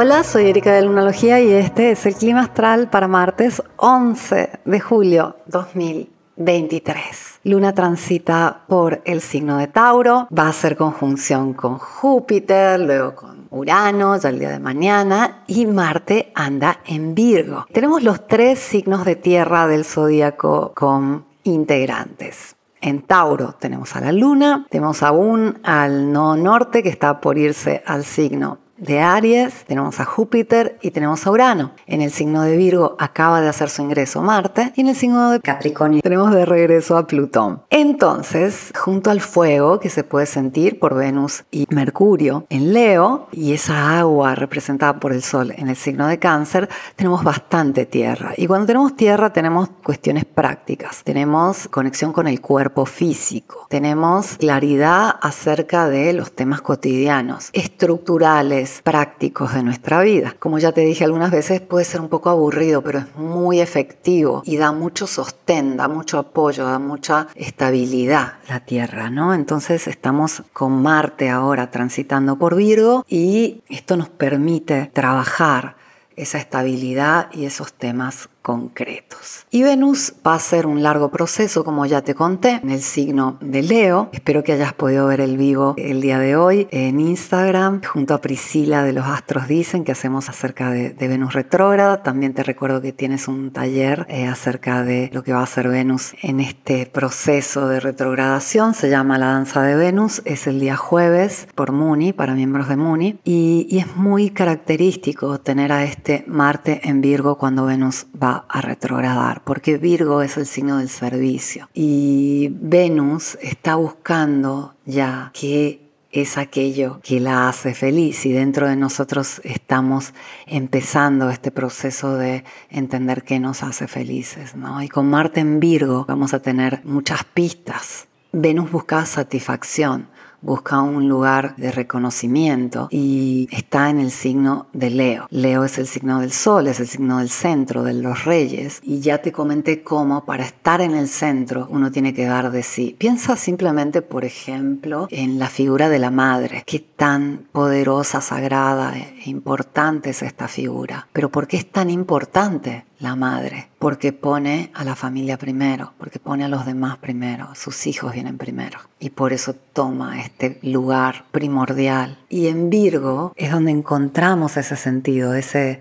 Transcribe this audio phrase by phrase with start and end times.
[0.00, 4.80] Hola, soy Erika de Lunalogía y este es el clima astral para martes 11 de
[4.80, 7.27] julio 2023.
[7.44, 13.46] Luna transita por el signo de Tauro, va a hacer conjunción con Júpiter, luego con
[13.50, 17.66] Urano, ya el día de mañana, y Marte anda en Virgo.
[17.72, 22.56] Tenemos los tres signos de tierra del zodíaco con integrantes.
[22.80, 27.82] En Tauro tenemos a la Luna, tenemos aún al no norte que está por irse
[27.86, 31.72] al signo de Aries, tenemos a Júpiter y tenemos a Urano.
[31.86, 35.30] En el signo de Virgo acaba de hacer su ingreso Marte y en el signo
[35.30, 37.62] de Capricornio tenemos de regreso a Plutón.
[37.70, 43.52] Entonces, junto al fuego que se puede sentir por Venus y Mercurio en Leo y
[43.52, 48.32] esa agua representada por el Sol en el signo de Cáncer, tenemos bastante tierra.
[48.36, 55.16] Y cuando tenemos tierra tenemos cuestiones prácticas, tenemos conexión con el cuerpo físico, tenemos claridad
[55.20, 60.34] acerca de los temas cotidianos, estructurales, prácticos de nuestra vida.
[60.38, 64.42] Como ya te dije algunas veces, puede ser un poco aburrido, pero es muy efectivo
[64.44, 69.34] y da mucho sostén, da mucho apoyo, da mucha estabilidad la Tierra, ¿no?
[69.34, 75.76] Entonces estamos con Marte ahora transitando por Virgo y esto nos permite trabajar
[76.16, 79.46] esa estabilidad y esos temas concretos.
[79.50, 83.36] Y Venus va a ser un largo proceso, como ya te conté, en el signo
[83.40, 84.08] de Leo.
[84.12, 88.20] Espero que hayas podido ver el vivo el día de hoy en Instagram, junto a
[88.20, 92.02] Priscila de los Astros Dicen, que hacemos acerca de, Venus retrógrada.
[92.02, 95.68] También te recuerdo que tienes un taller eh, acerca de lo que va a hacer
[95.68, 98.74] Venus en este proceso de retrogradación.
[98.74, 100.22] Se llama La Danza de Venus.
[100.24, 103.18] Es el día jueves por Muni, para miembros de Muni.
[103.24, 108.60] Y, y es muy característico tener a este Marte en Virgo cuando Venus va a
[108.60, 116.38] retrogradar, porque Virgo es el signo del servicio y Venus está buscando ya que es
[116.38, 120.14] aquello que la hace feliz y dentro de nosotros estamos
[120.46, 124.82] empezando este proceso de entender qué nos hace felices, ¿no?
[124.82, 128.08] Y con Marte en Virgo vamos a tener muchas pistas.
[128.32, 130.08] Venus busca satisfacción,
[130.40, 135.26] busca un lugar de reconocimiento y está en el signo de Leo.
[135.30, 138.80] Leo es el signo del sol, es el signo del centro, de los reyes.
[138.82, 142.62] Y ya te comenté cómo para estar en el centro uno tiene que dar de
[142.62, 142.96] sí.
[142.98, 146.62] Piensa simplemente, por ejemplo, en la figura de la madre.
[146.66, 151.08] Qué tan poderosa, sagrada e importante es esta figura.
[151.12, 152.84] Pero ¿por qué es tan importante?
[152.98, 157.86] La madre, porque pone a la familia primero, porque pone a los demás primero, sus
[157.86, 158.78] hijos vienen primero.
[158.98, 162.18] Y por eso toma este lugar primordial.
[162.28, 165.80] Y en Virgo es donde encontramos ese sentido, ese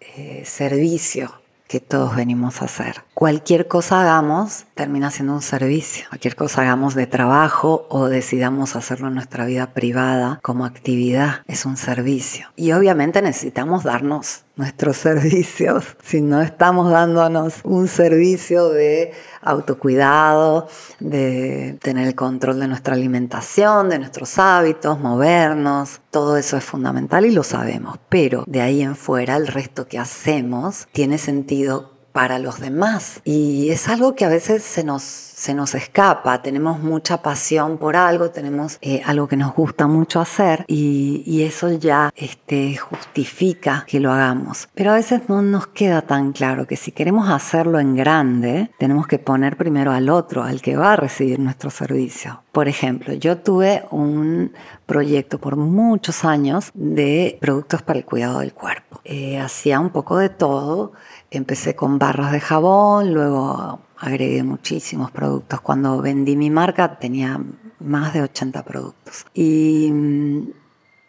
[0.00, 1.32] eh, servicio
[1.68, 3.02] que todos venimos a hacer.
[3.14, 6.06] Cualquier cosa hagamos termina siendo un servicio.
[6.08, 11.66] Cualquier cosa hagamos de trabajo o decidamos hacerlo en nuestra vida privada como actividad es
[11.66, 12.48] un servicio.
[12.56, 15.96] Y obviamente necesitamos darnos nuestros servicios.
[16.02, 19.12] Si no estamos dándonos un servicio de
[19.42, 20.68] autocuidado,
[20.98, 27.24] de tener el control de nuestra alimentación, de nuestros hábitos, movernos, todo eso es fundamental
[27.26, 27.98] y lo sabemos.
[28.08, 33.20] Pero de ahí en fuera el resto que hacemos tiene sentido para los demás.
[33.24, 37.94] Y es algo que a veces se nos, se nos escapa, tenemos mucha pasión por
[37.94, 43.84] algo, tenemos eh, algo que nos gusta mucho hacer y, y, eso ya este, justifica
[43.86, 44.66] que lo hagamos.
[44.72, 49.06] Pero a veces no nos queda tan claro que si queremos hacerlo en grande, tenemos
[49.06, 52.44] que poner primero al otro, al que va a recibir nuestro servicio.
[52.50, 54.54] Por ejemplo, yo tuve un
[54.86, 59.02] proyecto por muchos años de productos para el cuidado del cuerpo.
[59.04, 60.92] Eh, hacía un poco de todo
[61.30, 65.60] Empecé con barras de jabón, luego agregué muchísimos productos.
[65.60, 67.40] Cuando vendí mi marca tenía
[67.80, 69.26] más de 80 productos.
[69.34, 70.48] Y mm,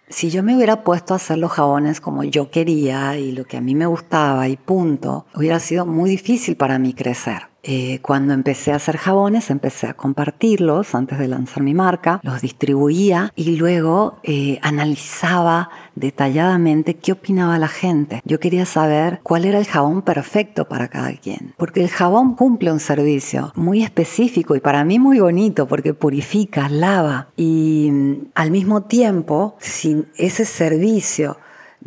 [0.09, 3.57] si yo me hubiera puesto a hacer los jabones como yo quería y lo que
[3.57, 7.47] a mí me gustaba y punto, hubiera sido muy difícil para mí crecer.
[7.69, 12.41] Eh, cuando empecé a hacer jabones, empecé a compartirlos antes de lanzar mi marca, los
[12.41, 18.21] distribuía y luego eh, analizaba detalladamente qué opinaba la gente.
[18.23, 22.71] Yo quería saber cuál era el jabón perfecto para cada quien, porque el jabón cumple
[22.71, 28.49] un servicio muy específico y para mí muy bonito porque purifica, lava y mm, al
[28.49, 31.37] mismo tiempo, sin ese servicio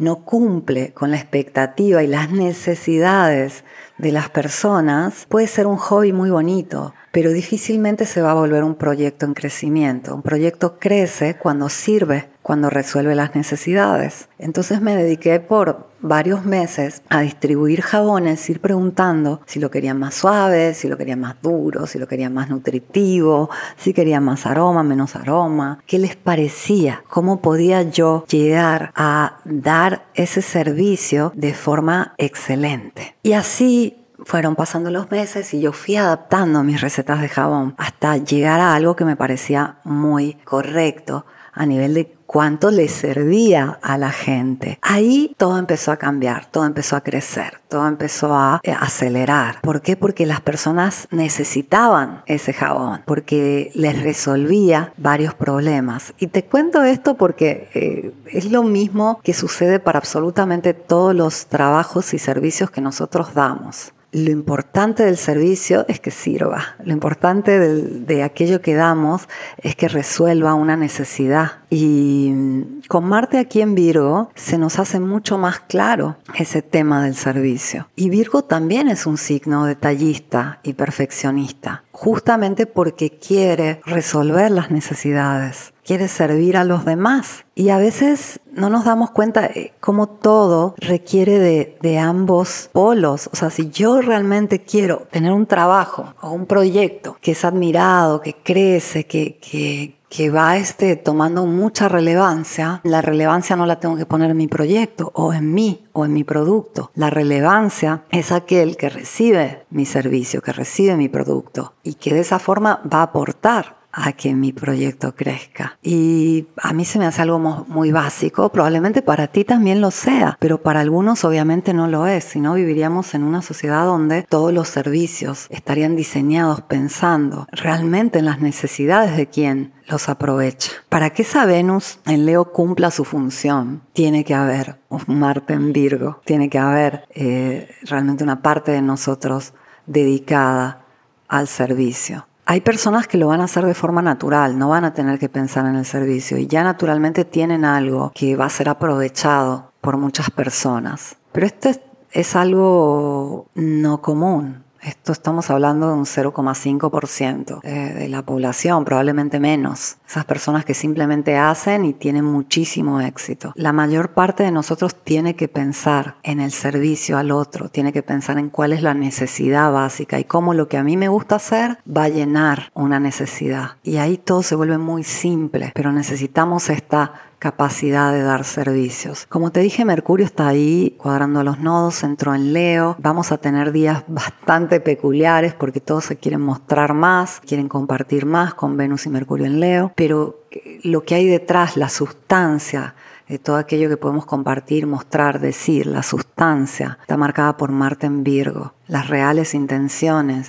[0.01, 3.65] no cumple con la expectativa y las necesidades
[3.99, 8.65] de las personas puede ser un hobby muy bonito, pero difícilmente se va a volver
[8.65, 10.15] un proyecto en crecimiento.
[10.15, 14.29] Un proyecto crece cuando sirve, cuando resuelve las necesidades.
[14.39, 20.15] Entonces me dediqué por varios meses a distribuir jabones, ir preguntando si lo querían más
[20.15, 24.83] suave, si lo querían más duro, si lo querían más nutritivo, si querían más aroma,
[24.83, 32.15] menos aroma, qué les parecía, cómo podía yo llegar a dar ese servicio de forma
[32.17, 33.15] excelente.
[33.23, 38.17] Y así fueron pasando los meses y yo fui adaptando mis recetas de jabón hasta
[38.17, 43.99] llegar a algo que me parecía muy correcto a nivel de cuánto le servía a
[43.99, 44.79] la gente.
[44.83, 49.61] Ahí todo empezó a cambiar, todo empezó a crecer, todo empezó a eh, acelerar.
[49.63, 49.97] ¿Por qué?
[49.97, 56.15] Porque las personas necesitaban ese jabón, porque les resolvía varios problemas.
[56.21, 61.47] Y te cuento esto porque eh, es lo mismo que sucede para absolutamente todos los
[61.47, 66.75] trabajos y servicios que nosotros damos lo importante del servicio es que sirva.
[66.85, 69.29] Lo importante de aquello que damos
[69.59, 71.61] es que resuelva una necesidad.
[71.71, 77.05] Y mm, con Marte aquí en Virgo se nos hace mucho más claro ese tema
[77.05, 77.89] del servicio.
[77.95, 85.75] Y Virgo también es un signo detallista y perfeccionista, justamente porque quiere resolver las necesidades
[85.91, 87.45] quiere servir a los demás.
[87.57, 93.29] Y a veces no nos damos cuenta eh, cómo todo requiere de, ambos polos.
[93.33, 98.21] O sea, si yo realmente quiero tener un trabajo o un proyecto que es admirado,
[98.21, 103.97] que crece, que, que, que va este, tomando mucha relevancia, la relevancia no la tengo
[103.97, 106.91] que poner en mi proyecto o en mí o en mi producto.
[106.95, 112.21] La relevancia es aquel que recibe mi servicio, que recibe mi producto y que de
[112.21, 115.79] esa forma va a aportar a que mi proyecto crezca.
[115.83, 120.37] Y a mí se me hace algo muy básico, probablemente para ti también lo sea,
[120.41, 124.53] pero para algunos obviamente no lo es, si no viviríamos en una sociedad donde todos
[124.53, 130.73] los servicios estarían diseñados pensando realmente en las necesidades de quien los aprovecha.
[130.89, 135.73] Para que esa Venus en Leo cumpla su función, tiene que haber un Marte en
[135.73, 139.53] Virgo, tiene que haber eh, realmente una parte de nosotros
[139.87, 140.85] dedicada
[141.29, 142.27] al servicio.
[142.51, 145.29] Hay personas que lo van a hacer de forma natural, no van a tener que
[145.29, 149.99] pensar en el servicio y ya naturalmente tienen algo que va a ser aprovechado por
[149.99, 151.15] muchas personas.
[151.31, 151.81] Pero esto es,
[152.11, 154.65] es algo no común.
[154.83, 159.99] Esto estamos hablando de un 0,5% eh, de la población, probablemente menos.
[160.09, 163.53] Esas personas que simplemente hacen y tienen muchísimo éxito.
[163.57, 168.03] La mayor parte de nosotros tiene que pensar en el servicio al otro, tiene que
[168.03, 171.37] pensar en cuál es la necesidad básica y cómo lo que a mí me gusta
[171.37, 173.77] hacer va a llenar una necesidad.
[173.83, 179.27] Y ahí todo se vuelve muy simple, pero necesitamos esta capacidad de dar servicios.
[179.29, 182.95] Como te dije, Mercurio está ahí cuadrando los nodos, entró en Leo.
[183.01, 188.55] Vamos a tener días bastante peculiares porque todos se quieren mostrar más, quieren compartir más
[188.55, 190.45] con Venus y Mercurio en Leo, pero
[190.83, 192.95] lo que hay detrás, la sustancia,
[193.31, 198.25] de todo aquello que podemos compartir, mostrar, decir, la sustancia, está marcada por Marte en
[198.25, 198.75] Virgo.
[198.89, 200.49] Las reales intenciones,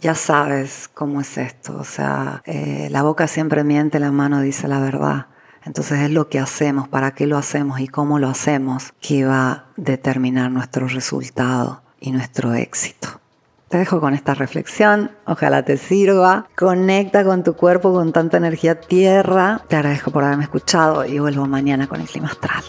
[0.00, 1.76] ya sabes cómo es esto.
[1.78, 5.26] O sea, eh, la boca siempre miente, la mano dice la verdad.
[5.68, 9.50] Entonces es lo que hacemos, para qué lo hacemos y cómo lo hacemos que va
[9.50, 13.20] a determinar nuestro resultado y nuestro éxito.
[13.68, 16.48] Te dejo con esta reflexión, ojalá te sirva.
[16.56, 19.60] Conecta con tu cuerpo con tanta energía tierra.
[19.68, 22.64] Te agradezco por haberme escuchado y vuelvo mañana con el clima astral.